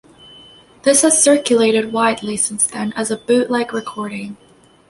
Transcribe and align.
This 0.81 1.03
has 1.03 1.21
circulated 1.23 1.93
widely 1.93 2.35
since 2.35 2.65
then 2.65 2.91
as 2.93 3.11
a 3.11 3.17
bootleg 3.17 3.71
recording. 3.71 4.35